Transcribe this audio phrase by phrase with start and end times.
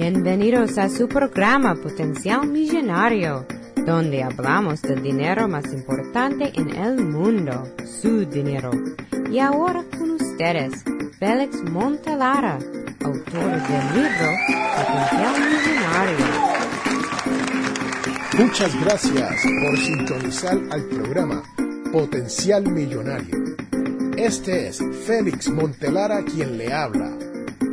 [0.00, 3.44] Bienvenidos a su programa Potencial Millonario,
[3.84, 8.70] donde hablamos del dinero más importante en el mundo, su dinero.
[9.28, 10.84] Y ahora con ustedes,
[11.18, 12.60] Félix Montelara,
[13.02, 14.30] autor del libro
[14.76, 16.26] Potencial Millonario.
[18.38, 21.42] Muchas gracias por sintonizar al programa
[21.90, 23.36] Potencial Millonario.
[24.16, 27.27] Este es Félix Montelara quien le habla.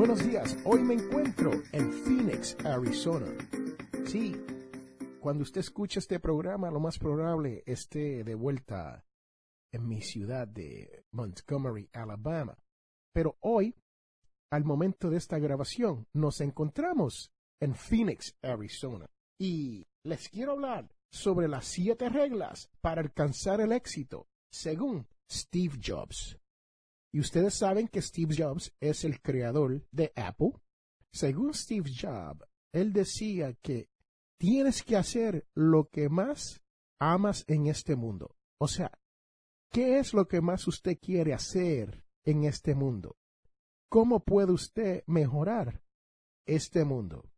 [0.00, 3.26] Buenos días, hoy me encuentro en Phoenix, Arizona.
[4.06, 4.34] Sí,
[5.20, 9.04] cuando usted escucha este programa, lo más probable esté de vuelta
[9.70, 12.56] en mi ciudad de Montgomery, Alabama.
[13.12, 13.76] Pero hoy,
[14.50, 19.04] al momento de esta grabación, nos encontramos en Phoenix, Arizona.
[19.38, 26.39] Y les quiero hablar sobre las siete reglas para alcanzar el éxito, según Steve Jobs.
[27.12, 30.52] Y ustedes saben que Steve Jobs es el creador de Apple.
[31.12, 33.88] Según Steve Jobs, él decía que
[34.38, 36.62] tienes que hacer lo que más
[37.00, 38.36] amas en este mundo.
[38.58, 38.92] O sea,
[39.72, 43.16] ¿qué es lo que más usted quiere hacer en este mundo?
[43.88, 45.82] ¿Cómo puede usted mejorar
[46.46, 47.28] este mundo?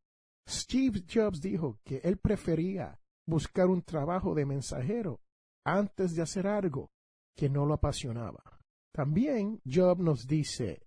[0.46, 5.20] Steve Jobs dijo que él prefería buscar un trabajo de mensajero
[5.64, 6.90] antes de hacer algo
[7.36, 8.51] que no lo apasionaba.
[8.94, 10.86] También Job nos dice,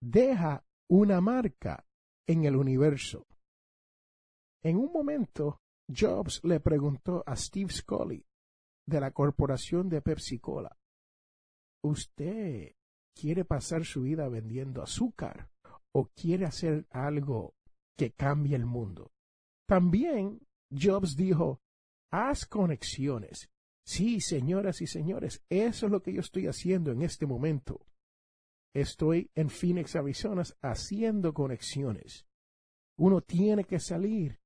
[0.00, 1.86] deja una marca
[2.28, 3.26] en el universo.
[4.62, 8.26] En un momento, Jobs le preguntó a Steve Scully
[8.86, 10.76] de la corporación de Pepsi Cola,
[11.82, 12.74] ¿usted
[13.14, 15.48] quiere pasar su vida vendiendo azúcar
[15.92, 17.54] o quiere hacer algo
[17.96, 19.12] que cambie el mundo?
[19.66, 21.60] También Jobs dijo,
[22.12, 23.48] haz conexiones
[23.86, 27.86] Sí, señoras y señores, eso es lo que yo estoy haciendo en este momento.
[28.74, 32.26] Estoy en Phoenix, Arizona, haciendo conexiones.
[32.98, 34.40] Uno tiene que salir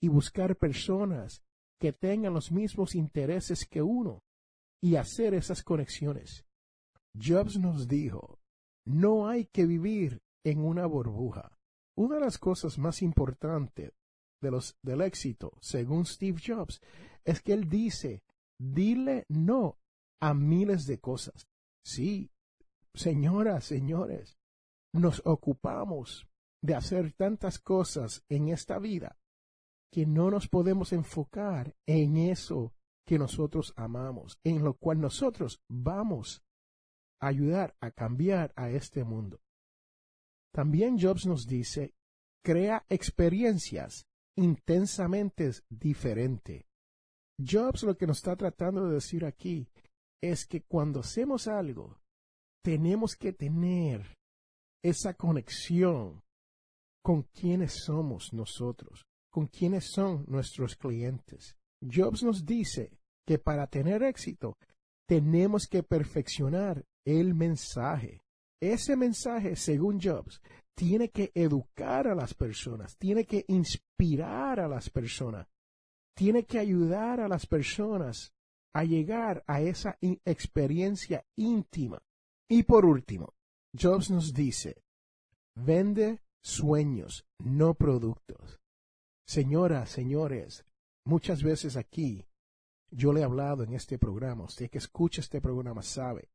[0.00, 1.42] y buscar personas
[1.80, 4.22] que tengan los mismos intereses que uno
[4.80, 6.46] y hacer esas conexiones.
[7.14, 8.38] Jobs nos dijo,
[8.84, 11.58] no hay que vivir en una burbuja.
[11.96, 13.92] Una de las cosas más importantes
[14.40, 16.80] de los, del éxito, según Steve Jobs,
[17.24, 18.22] es que él dice
[18.58, 19.78] Dile no
[20.20, 21.48] a miles de cosas.
[21.84, 22.30] Sí,
[22.94, 24.38] señoras, señores,
[24.92, 26.26] nos ocupamos
[26.62, 29.18] de hacer tantas cosas en esta vida
[29.92, 32.74] que no nos podemos enfocar en eso
[33.06, 36.42] que nosotros amamos, en lo cual nosotros vamos
[37.20, 39.40] a ayudar a cambiar a este mundo.
[40.52, 41.94] También Jobs nos dice,
[42.42, 44.06] crea experiencias
[44.36, 46.64] intensamente diferentes.
[47.38, 49.68] Jobs lo que nos está tratando de decir aquí
[50.22, 51.98] es que cuando hacemos algo,
[52.64, 54.16] tenemos que tener
[54.82, 56.22] esa conexión
[57.02, 61.56] con quienes somos nosotros, con quienes son nuestros clientes.
[61.80, 62.90] Jobs nos dice
[63.26, 64.56] que para tener éxito
[65.06, 68.20] tenemos que perfeccionar el mensaje.
[68.60, 70.40] Ese mensaje, según Jobs,
[70.74, 75.46] tiene que educar a las personas, tiene que inspirar a las personas,
[76.16, 78.32] tiene que ayudar a las personas
[78.72, 82.02] a llegar a esa experiencia íntima.
[82.48, 83.34] Y por último,
[83.78, 84.82] Jobs nos dice,
[85.54, 88.60] vende sueños, no productos.
[89.26, 90.64] Señoras, señores,
[91.04, 92.26] muchas veces aquí
[92.90, 96.30] yo le he hablado en este programa, usted que escucha este programa sabe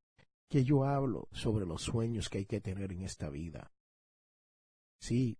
[0.49, 3.71] que yo hablo sobre los sueños que hay que tener en esta vida.
[4.99, 5.39] Sí,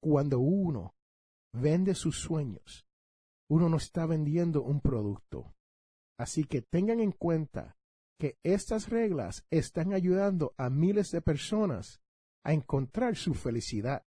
[0.00, 0.94] cuando uno
[1.52, 2.85] vende sus sueños,
[3.48, 5.54] uno no está vendiendo un producto.
[6.18, 7.76] Así que tengan en cuenta
[8.18, 12.00] que estas reglas están ayudando a miles de personas
[12.44, 14.04] a encontrar su felicidad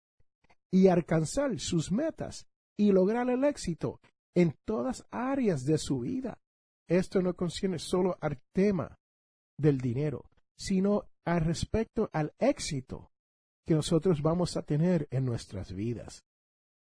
[0.72, 2.48] y alcanzar sus metas
[2.78, 4.00] y lograr el éxito
[4.36, 6.40] en todas áreas de su vida.
[6.88, 8.98] Esto no concierne solo al tema
[9.58, 13.12] del dinero, sino al respecto al éxito
[13.68, 16.24] que nosotros vamos a tener en nuestras vidas.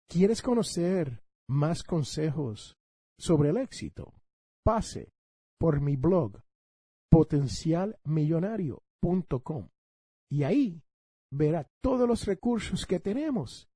[0.08, 2.78] ¿Quieres conocer más consejos
[3.18, 4.14] sobre el éxito,
[4.64, 5.12] pase
[5.60, 6.44] por mi blog
[7.10, 9.70] potencialmillonario.com
[10.30, 10.84] y ahí
[11.32, 13.68] verá todos los recursos que tenemos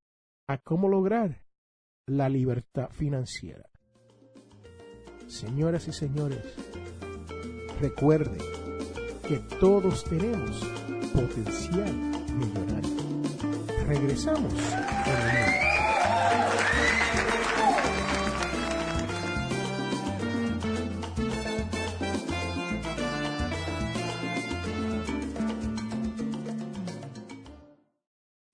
[0.48, 1.44] a cómo lograr
[2.06, 3.68] la libertad financiera.
[5.26, 6.54] Señoras y señores,
[7.80, 8.38] recuerden
[9.28, 10.60] que todos tenemos
[11.14, 11.94] potencial
[12.34, 12.90] millonario.
[13.86, 14.52] Regresamos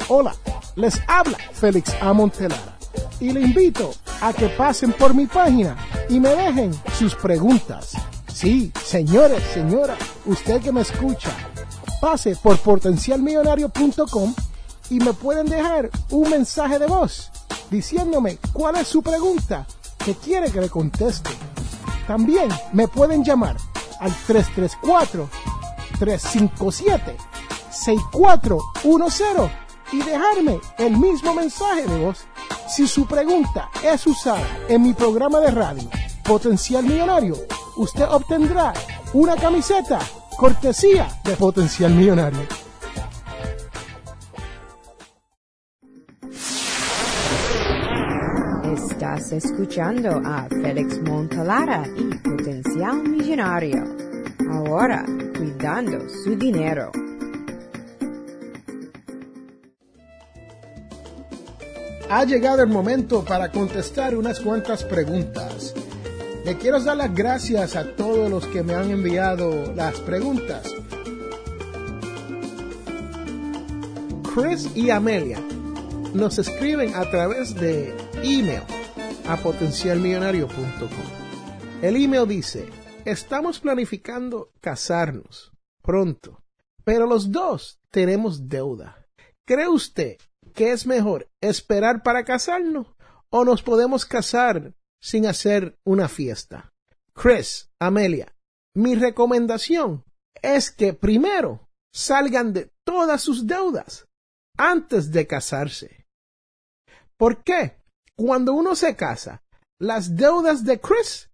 [0.08, 0.34] Hola,
[0.74, 2.79] les habla Félix Amontelara
[3.20, 5.76] y le invito a que pasen por mi página
[6.08, 7.92] y me dejen sus preguntas.
[8.32, 9.96] Sí, señores, señora,
[10.26, 11.30] usted que me escucha,
[12.00, 14.34] pase por potencialmillonario.com
[14.90, 17.30] y me pueden dejar un mensaje de voz
[17.70, 19.66] diciéndome cuál es su pregunta
[20.04, 21.30] que quiere que le conteste.
[22.06, 23.56] También me pueden llamar
[24.00, 25.28] al 334
[25.98, 27.16] 357
[27.70, 29.50] 6410
[29.92, 32.26] y dejarme el mismo mensaje de voz.
[32.70, 35.90] Si su pregunta es usada en mi programa de radio
[36.22, 37.34] Potencial Millonario,
[37.76, 38.72] usted obtendrá
[39.12, 39.98] una camiseta
[40.36, 42.46] cortesía de Potencial Millonario.
[48.72, 53.84] Estás escuchando a Félix Montalara y Potencial Millonario.
[54.48, 55.04] Ahora,
[55.36, 56.92] cuidando su dinero.
[62.10, 65.72] Ha llegado el momento para contestar unas cuantas preguntas.
[66.44, 70.74] Le quiero dar las gracias a todos los que me han enviado las preguntas.
[74.34, 75.40] Chris y Amelia
[76.12, 78.62] nos escriben a través de email
[79.28, 80.88] a potencialmillonario.com.
[81.80, 82.68] El email dice,
[83.04, 86.42] estamos planificando casarnos pronto,
[86.82, 89.06] pero los dos tenemos deuda.
[89.44, 90.16] ¿Cree usted
[90.52, 91.28] ¿qué es mejor?
[91.40, 92.86] ¿Esperar para casarnos
[93.30, 96.72] o nos podemos casar sin hacer una fiesta?
[97.14, 98.34] Chris, Amelia,
[98.74, 100.04] mi recomendación
[100.42, 104.06] es que primero salgan de todas sus deudas
[104.56, 106.06] antes de casarse.
[107.16, 107.76] ¿Por qué?
[108.16, 109.42] Cuando uno se casa,
[109.78, 111.30] las deudas de Chris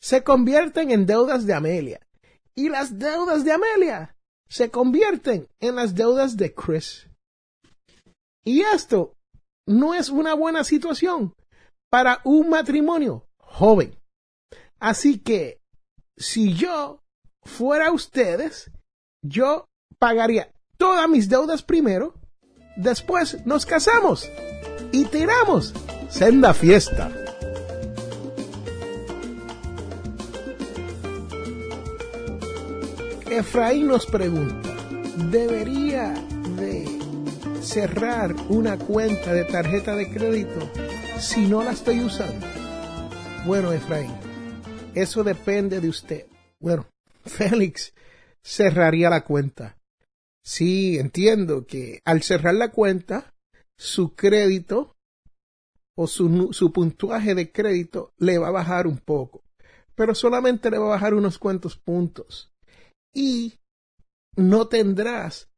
[0.00, 2.06] se convierten en deudas de Amelia
[2.54, 4.16] y las deudas de Amelia
[4.48, 7.08] se convierten en las deudas de Chris.
[8.46, 9.16] Y esto
[9.66, 11.34] no es una buena situación
[11.90, 13.98] para un matrimonio joven.
[14.78, 15.60] Así que
[16.16, 17.02] si yo
[17.42, 18.70] fuera ustedes,
[19.20, 19.66] yo
[19.98, 22.14] pagaría todas mis deudas primero,
[22.76, 24.30] después nos casamos
[24.92, 25.74] y tiramos
[26.08, 27.10] senda fiesta.
[33.28, 34.70] Efraín nos pregunta,
[35.30, 36.14] ¿debería
[36.56, 36.95] de
[37.66, 40.70] cerrar una cuenta de tarjeta de crédito
[41.18, 42.46] si no la estoy usando?
[43.44, 44.14] Bueno, Efraín,
[44.94, 46.26] eso depende de usted.
[46.60, 46.86] Bueno,
[47.24, 47.92] Félix
[48.42, 49.76] cerraría la cuenta.
[50.44, 53.34] Sí, entiendo que al cerrar la cuenta,
[53.76, 54.94] su crédito
[55.96, 59.42] o su, su puntuaje de crédito le va a bajar un poco,
[59.96, 62.52] pero solamente le va a bajar unos cuantos puntos.
[63.12, 63.58] Y
[64.36, 65.48] no tendrás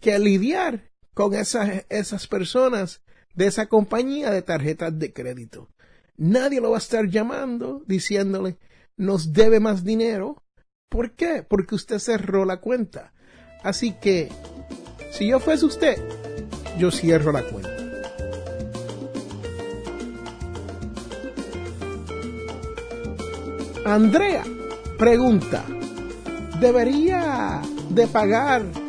[0.00, 3.00] que lidiar con esas, esas personas
[3.34, 5.70] de esa compañía de tarjetas de crédito.
[6.18, 8.58] Nadie lo va a estar llamando diciéndole
[8.98, 10.42] nos debe más dinero.
[10.90, 11.42] ¿Por qué?
[11.42, 13.14] Porque usted cerró la cuenta.
[13.62, 14.28] Así que,
[15.10, 15.96] si yo fuese usted,
[16.78, 17.70] yo cierro la cuenta.
[23.86, 24.44] Andrea
[24.98, 25.64] pregunta,
[26.60, 28.85] ¿debería de pagar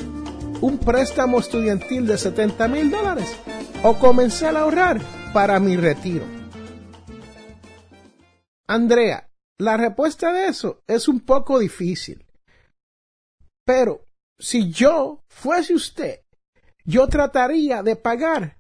[0.62, 3.36] un préstamo estudiantil de 70 mil dólares
[3.84, 5.00] o comenzar a ahorrar
[5.34, 6.26] para mi retiro?
[8.68, 12.26] Andrea, la respuesta de eso es un poco difícil.
[13.66, 14.06] Pero
[14.40, 16.22] si yo fuese usted,
[16.84, 18.60] yo trataría de pagar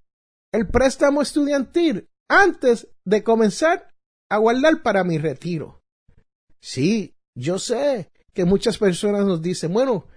[0.54, 3.94] el préstamo estudiantil antes de comenzar
[4.30, 5.82] a guardar para mi retiro.
[6.60, 10.08] Sí, yo sé que muchas personas nos dicen, bueno,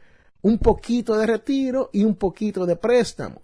[0.42, 3.42] un poquito de retiro y un poquito de préstamo.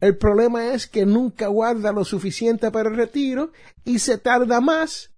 [0.00, 3.52] El problema es que nunca guarda lo suficiente para el retiro
[3.84, 5.14] y se tarda más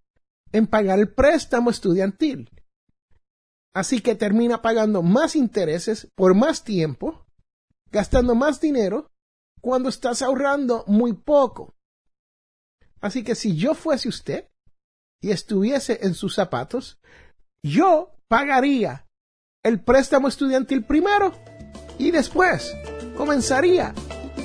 [0.53, 2.51] en pagar el préstamo estudiantil.
[3.75, 7.27] Así que termina pagando más intereses por más tiempo,
[7.91, 9.11] gastando más dinero
[9.61, 11.75] cuando estás ahorrando muy poco.
[13.01, 14.49] Así que si yo fuese usted
[15.21, 17.01] y estuviese en sus zapatos,
[17.63, 19.08] yo pagaría
[19.69, 21.35] el préstamo estudiantil primero
[21.99, 22.75] y después
[23.19, 23.93] comenzaría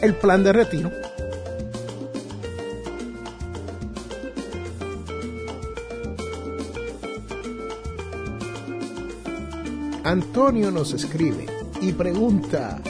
[0.01, 0.91] el plan de retiro.
[10.03, 11.45] Antonio nos escribe
[11.79, 12.81] y pregunta,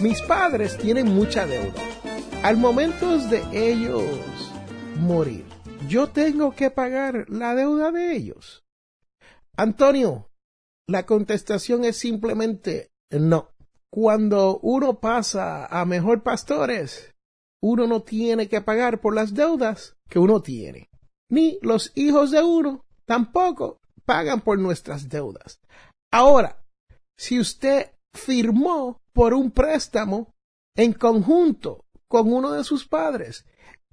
[0.00, 1.82] mis padres tienen mucha deuda.
[2.42, 4.50] Al momento de ellos
[4.98, 5.44] morir,
[5.88, 8.64] ¿yo tengo que pagar la deuda de ellos?
[9.54, 10.31] Antonio,
[10.88, 13.50] la contestación es simplemente no.
[13.90, 17.12] Cuando uno pasa a mejor pastores,
[17.62, 20.88] uno no tiene que pagar por las deudas que uno tiene.
[21.30, 25.60] Ni los hijos de uno tampoco pagan por nuestras deudas.
[26.10, 26.62] Ahora,
[27.18, 30.32] si usted firmó por un préstamo
[30.76, 33.46] en conjunto con uno de sus padres,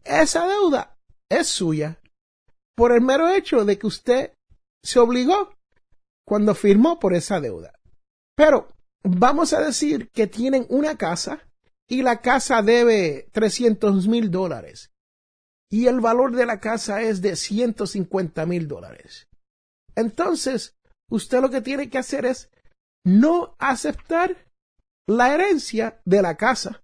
[0.03, 0.97] esa deuda
[1.29, 1.99] es suya
[2.75, 4.33] por el mero hecho de que usted
[4.83, 5.53] se obligó
[6.29, 7.73] cuando firmó por esa deuda.
[8.35, 8.67] Pero
[9.03, 11.39] vamos a decir que tienen una casa
[11.87, 14.91] y la casa debe 300 mil dólares
[15.71, 19.27] y el valor de la casa es de 150 mil dólares.
[19.95, 20.77] Entonces,
[21.09, 22.51] usted lo que tiene que hacer es
[23.03, 24.51] no aceptar
[25.07, 26.83] la herencia de la casa.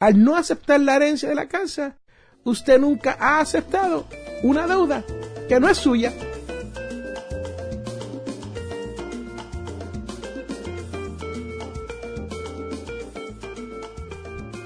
[0.00, 2.00] Al no aceptar la herencia de la casa,
[2.42, 4.08] usted nunca ha aceptado
[4.42, 5.04] una deuda
[5.48, 6.12] que no es suya.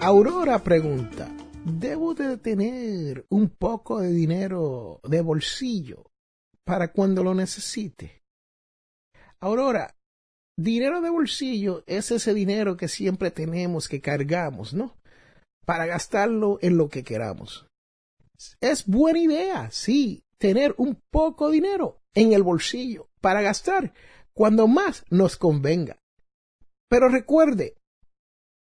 [0.00, 1.28] Aurora pregunta,
[1.64, 6.12] ¿debo de tener un poco de dinero de bolsillo
[6.64, 8.22] para cuando lo necesite?
[9.40, 9.96] Aurora,
[10.56, 14.96] dinero de bolsillo es ese dinero que siempre tenemos, que cargamos, ¿no?
[15.66, 17.66] Para gastarlo en lo que queramos.
[18.60, 23.92] Es buena idea, sí, tener un poco de dinero en el bolsillo para gastar
[24.32, 25.98] cuando más nos convenga.
[26.88, 27.77] Pero recuerde,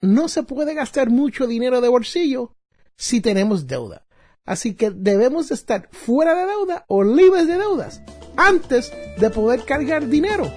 [0.02, 2.56] no se puede gastar mucho dinero de bolsillo
[2.98, 4.06] si tenemos deuda.
[4.46, 8.02] Así que debemos estar fuera de deuda o libres de deudas
[8.38, 10.52] antes de poder cargar dinero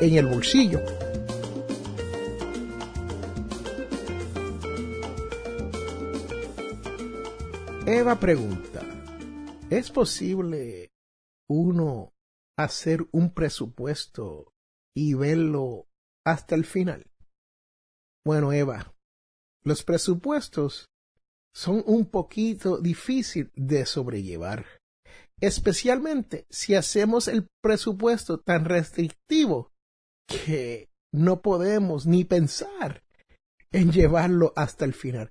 [0.00, 0.80] en el bolsillo.
[7.86, 8.80] Eva pregunta,
[9.70, 10.92] ¿es posible
[11.48, 12.12] uno
[12.56, 14.52] hacer un presupuesto
[14.94, 15.86] y verlo
[16.24, 17.11] hasta el final?
[18.24, 18.94] Bueno, Eva,
[19.64, 20.88] los presupuestos
[21.54, 24.64] son un poquito difícil de sobrellevar,
[25.40, 29.72] especialmente si hacemos el presupuesto tan restrictivo
[30.26, 33.02] que no podemos ni pensar
[33.72, 35.30] en llevarlo hasta el final.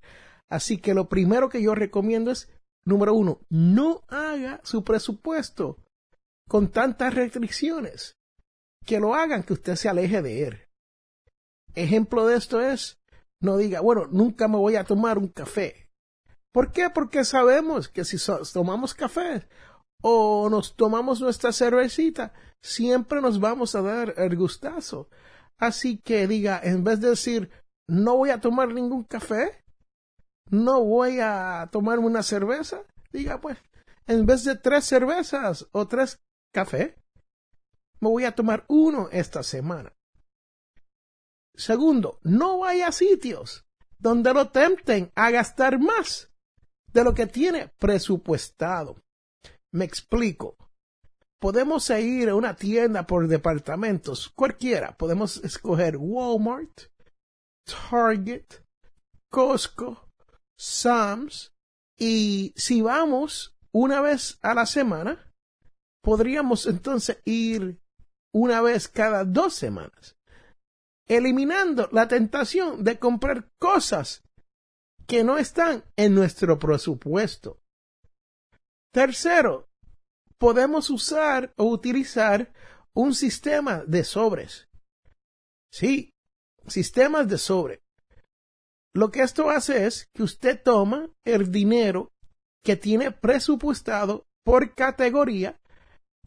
[0.49, 2.49] Así que lo primero que yo recomiendo es,
[2.83, 5.77] número uno, no haga su presupuesto
[6.47, 8.17] con tantas restricciones
[8.85, 10.61] que lo hagan que usted se aleje de él.
[11.75, 12.99] Ejemplo de esto es,
[13.41, 15.89] no diga, bueno, nunca me voy a tomar un café.
[16.51, 16.89] ¿Por qué?
[16.89, 18.17] Porque sabemos que si
[18.53, 19.47] tomamos café
[20.01, 25.09] o nos tomamos nuestra cervecita, siempre nos vamos a dar el gustazo.
[25.57, 27.51] Así que diga, en vez de decir,
[27.87, 29.63] no voy a tomar ningún café,
[30.49, 33.57] no voy a tomar una cerveza, diga pues,
[34.07, 36.19] en vez de tres cervezas o tres
[36.53, 36.95] café,
[37.99, 39.93] me voy a tomar uno esta semana.
[41.55, 43.65] Segundo, no vaya a sitios
[43.99, 46.31] donde lo tempten a gastar más
[46.91, 48.95] de lo que tiene presupuestado.
[49.73, 50.57] Me explico.
[51.39, 54.95] Podemos ir a una tienda por departamentos, cualquiera.
[54.95, 56.91] Podemos escoger Walmart,
[57.65, 58.45] Target,
[59.31, 60.09] Costco,
[60.59, 61.53] Sam's.
[61.97, 65.31] Y si vamos una vez a la semana,
[66.03, 67.79] podríamos entonces ir
[68.33, 70.17] una vez cada dos semanas,
[71.07, 74.23] eliminando la tentación de comprar cosas
[75.07, 77.59] que no están en nuestro presupuesto.
[78.93, 79.69] Tercero,
[80.37, 82.53] podemos usar o utilizar
[82.93, 84.69] un sistema de sobres.
[85.71, 86.13] Sí,
[86.67, 87.81] sistemas de sobre.
[88.93, 92.11] Lo que esto hace es que usted toma el dinero
[92.63, 95.59] que tiene presupuestado por categoría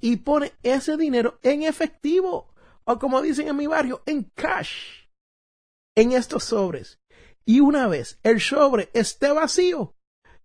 [0.01, 2.54] y pone ese dinero en efectivo
[2.85, 5.05] o como dicen en mi barrio, en cash
[5.95, 7.01] en estos sobres.
[7.45, 9.95] Y una vez el sobre esté vacío,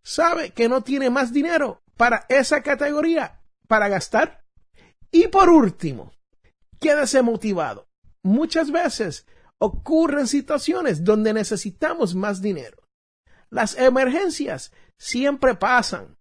[0.03, 4.43] sabe que no tiene más dinero para esa categoría para gastar.
[5.11, 6.11] Y por último,
[6.79, 7.87] quédese motivado.
[8.23, 9.25] Muchas veces
[9.59, 12.83] ocurren situaciones donde necesitamos más dinero.
[13.49, 16.17] Las emergencias siempre pasan.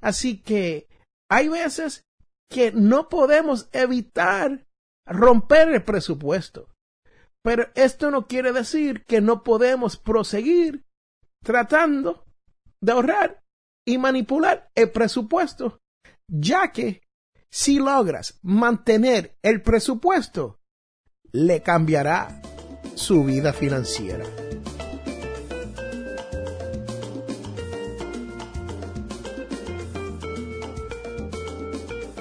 [0.00, 0.88] Así que
[1.30, 2.04] hay veces
[2.50, 4.66] que no podemos evitar
[5.08, 6.68] romper el presupuesto.
[7.42, 10.84] Pero esto no quiere decir que no podemos proseguir
[11.42, 12.24] tratando
[12.80, 13.42] de ahorrar
[13.86, 15.80] y manipular el presupuesto,
[16.28, 17.02] ya que
[17.50, 20.60] si logras mantener el presupuesto,
[21.32, 22.42] le cambiará
[22.94, 24.24] su vida financiera.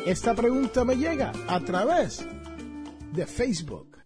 [0.06, 2.26] Esta pregunta me llega a través
[3.14, 3.98] de Facebook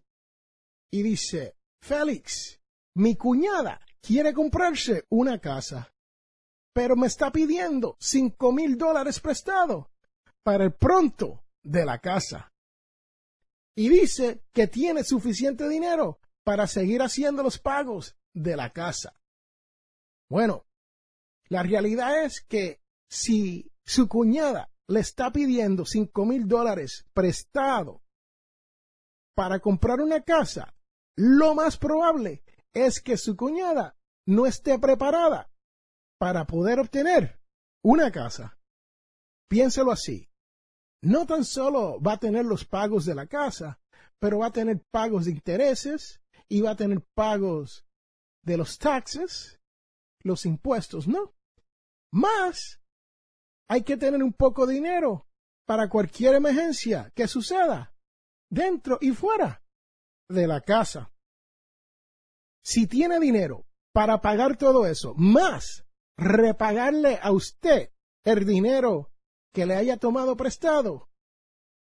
[0.91, 2.59] y dice, Félix,
[2.95, 5.93] mi cuñada quiere comprarse una casa,
[6.73, 9.91] pero me está pidiendo cinco mil dólares prestado
[10.43, 12.51] para el pronto de la casa.
[13.75, 19.15] Y dice que tiene suficiente dinero para seguir haciendo los pagos de la casa.
[20.29, 20.65] Bueno,
[21.47, 28.00] la realidad es que si su cuñada le está pidiendo cinco mil dólares prestado
[29.41, 30.75] para comprar una casa,
[31.17, 32.43] lo más probable
[32.75, 35.49] es que su cuñada no esté preparada
[36.19, 37.39] para poder obtener
[37.83, 38.59] una casa.
[39.49, 40.29] Piénselo así.
[41.01, 43.79] No tan solo va a tener los pagos de la casa,
[44.19, 47.87] pero va a tener pagos de intereses y va a tener pagos
[48.43, 49.59] de los taxes,
[50.21, 51.33] los impuestos, ¿no?
[52.13, 52.79] Más
[53.67, 55.25] hay que tener un poco de dinero
[55.65, 57.91] para cualquier emergencia que suceda
[58.51, 59.63] dentro y fuera
[60.29, 61.11] de la casa.
[62.63, 65.85] Si tiene dinero para pagar todo eso, más
[66.17, 67.91] repagarle a usted
[68.23, 69.11] el dinero
[69.51, 71.09] que le haya tomado prestado,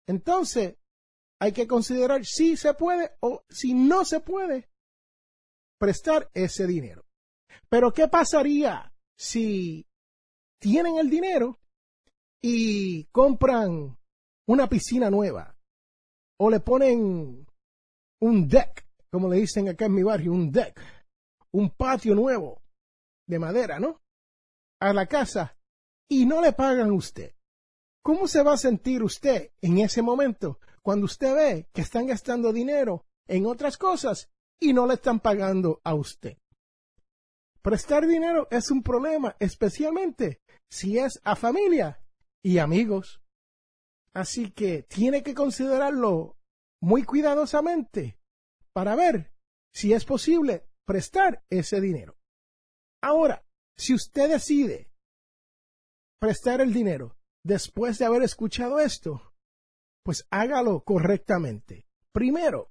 [0.08, 0.76] entonces
[1.38, 4.68] hay que considerar si se puede o si no se puede
[5.78, 7.04] prestar ese dinero.
[7.68, 9.86] Pero ¿qué pasaría si
[10.58, 11.60] tienen el dinero
[12.42, 13.98] y compran
[14.46, 15.55] una piscina nueva
[16.38, 17.46] o le ponen
[18.20, 20.80] un deck, como le dicen acá en mi barrio, un deck,
[21.52, 22.62] un patio nuevo
[23.26, 24.02] de madera, ¿no?
[24.80, 25.56] A la casa
[26.08, 27.34] y no le pagan a usted.
[28.02, 32.52] ¿Cómo se va a sentir usted en ese momento cuando usted ve que están gastando
[32.52, 36.38] dinero en otras cosas y no le están pagando a usted?
[37.62, 42.00] Prestar dinero es un problema, especialmente si es a familia
[42.40, 43.20] y amigos.
[44.16, 46.38] Así que tiene que considerarlo
[46.80, 48.18] muy cuidadosamente
[48.72, 49.30] para ver
[49.74, 52.16] si es posible prestar ese dinero.
[53.02, 53.44] Ahora,
[53.76, 54.90] si usted decide
[56.18, 59.34] prestar el dinero después de haber escuchado esto,
[60.02, 61.86] pues hágalo correctamente.
[62.10, 62.70] Primero,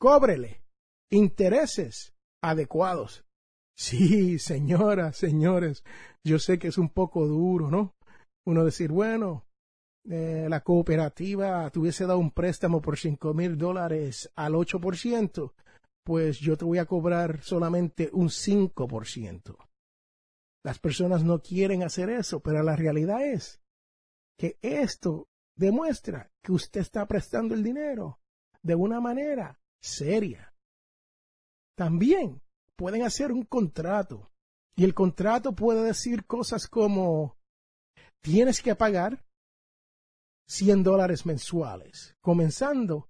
[0.00, 0.64] cóbrele
[1.08, 3.24] intereses adecuados.
[3.78, 5.84] Sí, señoras, señores,
[6.24, 7.94] yo sé que es un poco duro, ¿no?
[8.44, 9.46] uno decir, bueno,
[10.04, 15.52] la cooperativa tuviese dado un préstamo por cinco mil dólares al 8%,
[16.04, 19.56] pues yo te voy a cobrar solamente un 5%.
[20.62, 23.60] Las personas no quieren hacer eso, pero la realidad es
[24.38, 28.18] que esto demuestra que usted está prestando el dinero
[28.62, 30.54] de una manera seria.
[31.76, 32.42] También
[32.76, 34.30] pueden hacer un contrato
[34.76, 37.36] y el contrato puede decir cosas como
[38.22, 39.24] tienes que pagar
[40.46, 43.08] 100 dólares mensuales, comenzando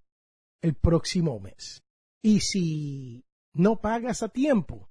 [0.61, 1.83] el próximo mes.
[2.23, 4.89] Y si no pagas a tiempo,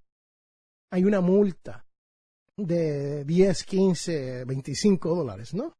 [0.90, 1.85] hay una multa
[2.57, 5.74] de 10, 15, 25 dólares, ¿no?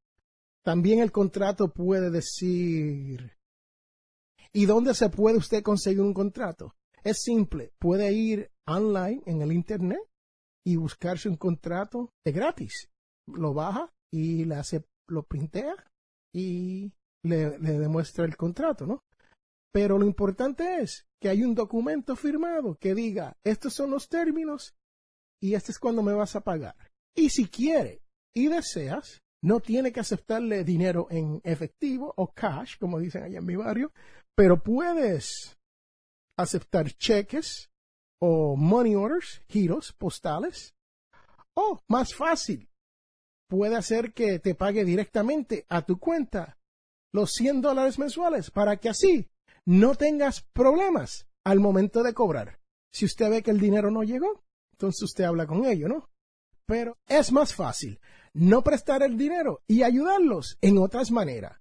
[0.65, 3.37] También el contrato puede decir,
[4.53, 6.75] ¿y dónde se puede usted conseguir un contrato?
[7.05, 10.01] Es simple, puede ir online en el Internet
[10.67, 12.89] y buscarse un contrato de gratis.
[13.27, 15.75] Lo baja y le hace, lo printea
[16.35, 16.93] y
[17.23, 19.03] le, le demuestra el contrato, ¿no?
[19.73, 24.75] Pero lo importante es que hay un documento firmado que diga, estos son los términos
[25.41, 26.77] y este es cuando me vas a pagar.
[27.15, 28.03] Y si quiere
[28.35, 33.47] y deseas, no tiene que aceptarle dinero en efectivo o cash, como dicen allá en
[33.47, 33.93] mi barrio,
[34.35, 35.59] pero puedes
[36.37, 37.71] aceptar cheques
[38.21, 40.75] o money orders, giros postales.
[41.55, 42.69] O más fácil,
[43.55, 46.59] puede hacer que te pague directamente a tu cuenta
[47.13, 49.31] los 100 dólares mensuales para que así
[49.65, 52.59] no tengas problemas al momento de cobrar.
[52.93, 56.11] Si usted ve que el dinero no llegó, entonces usted habla con ellos, ¿no?
[56.67, 58.01] Pero es más fácil
[58.33, 61.61] no prestar el dinero y ayudarlos en otras maneras.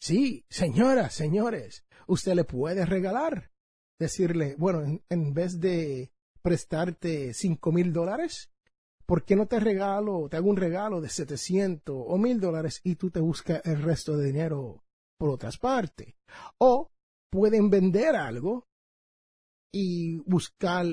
[0.00, 3.50] Sí, señoras, señores, usted le puede regalar.
[3.98, 8.50] Decirle, bueno, en, vez de prestarte cinco mil dólares,
[9.06, 12.96] ¿por qué no te regalo, te hago un regalo de 700 o mil dólares y
[12.96, 14.84] tú te buscas el resto de dinero
[15.18, 16.14] por otras partes?
[16.58, 16.90] O
[17.30, 18.66] pueden vender algo
[19.72, 20.86] y buscar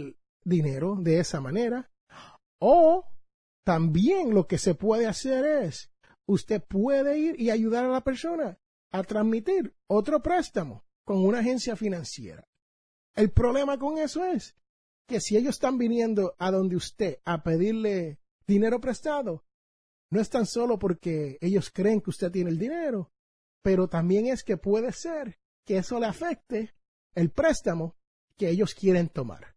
[0.43, 1.89] dinero de esa manera.
[2.60, 3.06] O
[3.65, 5.91] también lo que se puede hacer es,
[6.28, 8.58] usted puede ir y ayudar a la persona
[8.91, 12.45] a transmitir otro préstamo con una agencia financiera.
[13.15, 14.56] El problema con eso es
[15.07, 19.43] que si ellos están viniendo a donde usted a pedirle dinero prestado,
[20.09, 23.11] no es tan solo porque ellos creen que usted tiene el dinero,
[23.63, 26.75] pero también es que puede ser que eso le afecte
[27.15, 27.95] el préstamo
[28.37, 29.55] que ellos quieren tomar.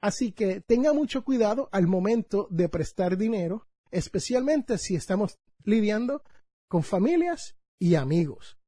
[0.00, 6.22] Así que tenga mucho cuidado al momento de prestar dinero, especialmente si estamos lidiando
[6.68, 8.58] con familias y amigos,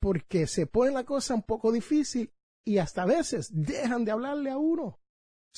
[0.00, 2.32] porque se pone la cosa un poco difícil
[2.66, 5.00] y hasta a veces dejan de hablarle a uno.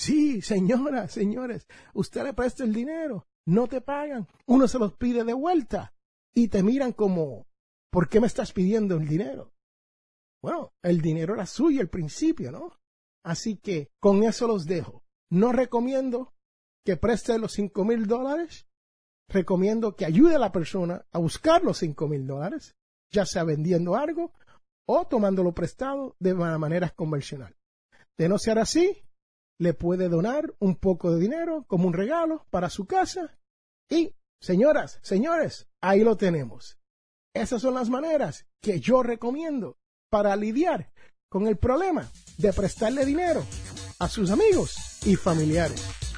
[0.01, 5.25] Sí, señoras, señores, usted le presta el dinero, no te pagan, uno se los pide
[5.25, 5.93] de vuelta
[6.35, 7.47] y te miran como,
[7.93, 9.53] ¿por qué me estás pidiendo el dinero?
[10.43, 12.73] Bueno, el dinero era suyo al principio, ¿no?
[13.27, 15.05] Así que con eso los dejo.
[15.31, 16.33] No recomiendo
[16.83, 18.67] que preste los cinco mil dólares.
[19.29, 22.75] Recomiendo que ayude a la persona a buscar los cinco mil dólares,
[23.13, 24.33] ya sea vendiendo algo
[24.87, 27.55] o tomándolo prestado de manera convencional.
[28.17, 29.05] De no ser así,
[29.61, 33.37] le puede donar un poco de dinero como un regalo para su casa
[33.90, 36.79] y, señoras, señores, ahí lo tenemos.
[37.35, 39.77] Esas son las maneras que yo recomiendo
[40.11, 40.90] para lidiar
[41.29, 43.44] con el problema de prestarle dinero
[43.99, 46.10] a sus amigos y familiares.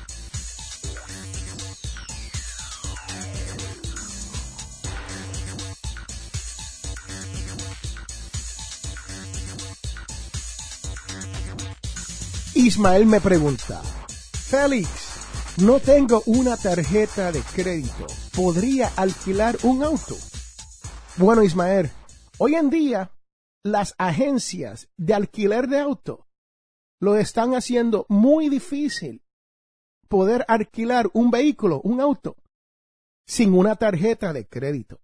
[12.54, 18.06] Ismael me pregunta, Félix, no tengo una tarjeta de crédito.
[18.36, 20.14] ¿Podría alquilar un auto?
[21.16, 21.90] Bueno, Ismael,
[22.36, 23.10] hoy en día
[23.64, 26.26] las agencias de alquiler de auto
[27.00, 29.22] lo están haciendo muy difícil
[30.08, 32.36] poder alquilar un vehículo, un auto,
[33.26, 35.00] sin una tarjeta de crédito.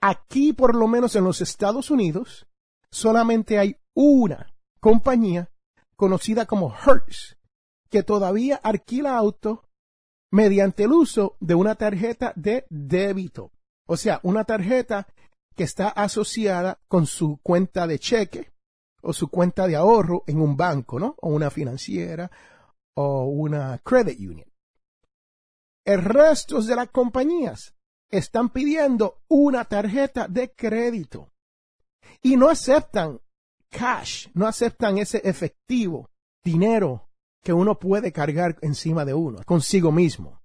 [0.00, 2.46] Aquí, por lo menos en los Estados Unidos,
[2.92, 5.50] solamente hay una compañía
[5.96, 7.36] conocida como Hertz
[7.90, 9.64] que todavía alquila auto
[10.30, 13.52] mediante el uso de una tarjeta de débito.
[13.86, 15.06] O sea, una tarjeta
[15.54, 18.52] que está asociada con su cuenta de cheque
[19.02, 21.14] o su cuenta de ahorro en un banco, ¿no?
[21.20, 22.30] O una financiera
[22.94, 24.52] o una credit union.
[25.84, 27.74] El resto de las compañías
[28.10, 31.30] están pidiendo una tarjeta de crédito
[32.22, 33.20] y no aceptan
[33.70, 36.10] cash, no aceptan ese efectivo,
[36.44, 37.08] dinero
[37.42, 40.40] que uno puede cargar encima de uno, consigo mismo.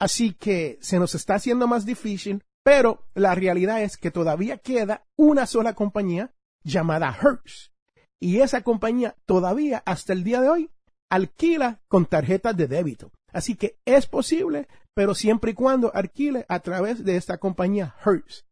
[0.00, 5.06] Así que se nos está haciendo más difícil pero la realidad es que todavía queda
[5.16, 7.72] una sola compañía llamada Hertz.
[8.20, 10.70] Y esa compañía todavía hasta el día de hoy
[11.08, 13.10] alquila con tarjetas de débito.
[13.32, 18.44] Así que es posible, pero siempre y cuando alquile a través de esta compañía Hertz.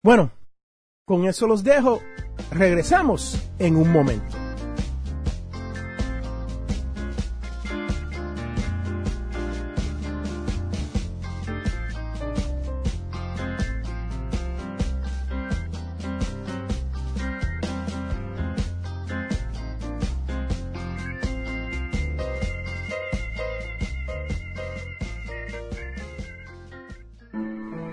[0.00, 0.30] Bueno,
[1.10, 2.00] con eso los dejo.
[2.52, 4.36] Regresamos en un momento.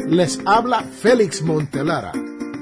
[0.05, 2.11] Les habla Félix Montelara.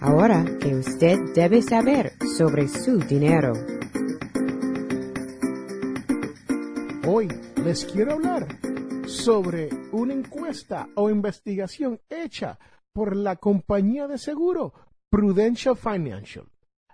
[0.00, 3.52] Ahora que usted debe saber sobre su dinero.
[7.04, 7.26] Hoy
[7.64, 8.46] les quiero hablar
[9.08, 12.60] sobre una encuesta o investigación hecha
[12.92, 14.72] por la compañía de seguro
[15.10, 16.46] Prudential Financial,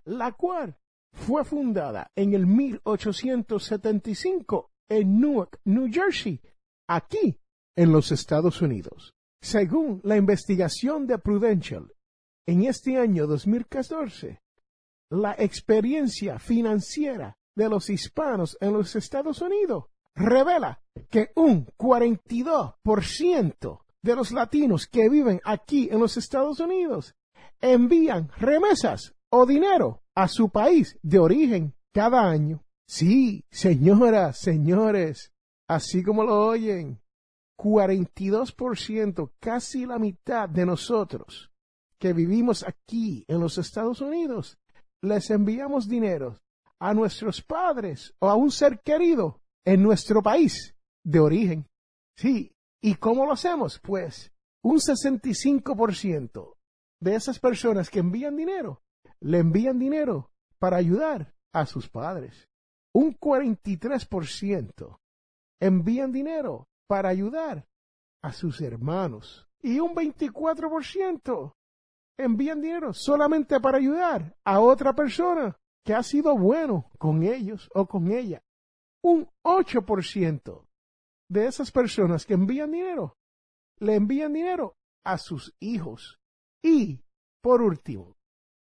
[0.06, 0.78] la cual
[1.12, 6.40] fue fundada en el 1875 en Newark, New Jersey,
[6.88, 7.38] aquí
[7.76, 9.12] en los Estados Unidos.
[9.42, 11.90] Según la investigación de Prudential,
[12.46, 14.42] en este año 2014,
[15.10, 24.16] la experiencia financiera de los hispanos en los Estados Unidos revela que un 42% de
[24.16, 27.14] los latinos que viven aquí en los Estados Unidos
[27.60, 32.62] envían remesas o dinero a su país de origen cada año.
[32.86, 35.32] Sí, señoras, señores,
[35.66, 37.00] así como lo oyen,
[37.58, 41.53] 42%, casi la mitad de nosotros
[41.98, 44.58] que vivimos aquí en los Estados Unidos,
[45.02, 46.40] les enviamos dinero
[46.78, 51.66] a nuestros padres o a un ser querido en nuestro país de origen.
[52.16, 52.52] Sí,
[52.82, 53.80] ¿y cómo lo hacemos?
[53.80, 56.56] Pues un 65%
[57.00, 58.82] de esas personas que envían dinero,
[59.20, 62.48] le envían dinero para ayudar a sus padres.
[62.92, 64.98] Un 43%
[65.60, 67.66] envían dinero para ayudar
[68.22, 69.46] a sus hermanos.
[69.62, 71.54] Y un 24%
[72.18, 77.86] envían dinero solamente para ayudar a otra persona que ha sido bueno con ellos o
[77.86, 78.42] con ella.
[79.02, 80.66] Un 8%
[81.30, 83.16] de esas personas que envían dinero
[83.80, 86.18] le envían dinero a sus hijos.
[86.62, 87.02] Y,
[87.42, 88.16] por último,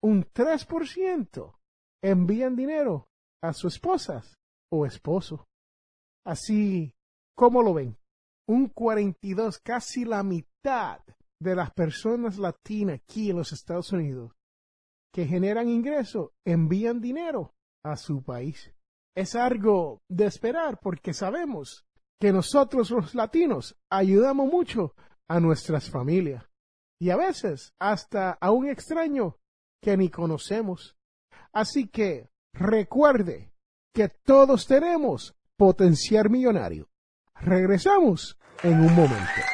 [0.04, 1.58] un 3%
[2.04, 3.08] envían dinero
[3.42, 4.38] a sus esposas
[4.72, 5.48] o esposo.
[6.26, 6.94] Así,
[7.36, 7.98] ¿cómo lo ven?
[8.48, 11.02] Un 42, casi la mitad
[11.40, 14.34] de las personas latinas aquí en los Estados Unidos
[15.12, 18.74] que generan ingreso envían dinero a su país.
[19.16, 21.86] Es algo de esperar porque sabemos
[22.20, 24.94] que nosotros los latinos ayudamos mucho
[25.28, 26.46] a nuestras familias
[27.00, 29.38] y a veces hasta a un extraño
[29.82, 30.98] que ni conocemos.
[31.54, 33.52] Así que recuerde
[33.94, 36.90] que todos tenemos potencial millonario.
[37.36, 39.49] Regresamos en un momento.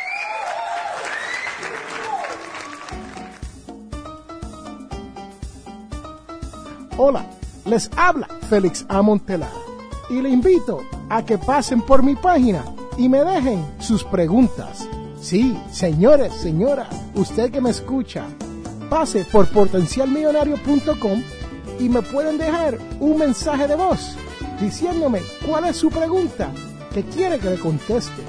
[6.97, 7.25] Hola,
[7.65, 9.49] les habla Félix Amontela
[10.09, 12.63] y le invito a que pasen por mi página
[12.97, 14.87] y me dejen sus preguntas.
[15.19, 18.23] Sí, señores, señora, usted que me escucha,
[18.89, 21.21] pase por potencialmillonario.com
[21.81, 24.15] y me pueden dejar un mensaje de voz
[24.61, 26.49] diciéndome cuál es su pregunta
[26.93, 28.23] que quiere que le conteste.